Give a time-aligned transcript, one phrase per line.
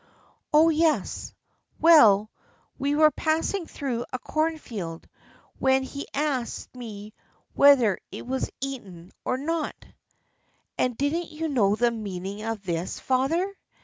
[0.51, 1.31] "Oh, yes.
[1.79, 2.31] Well,
[2.79, 5.07] we were passing through a corn field,
[5.59, 7.13] when he asked me
[7.53, 9.75] whether it was eaten or not."
[10.75, 13.55] "And didn't you know the meaning of this, father?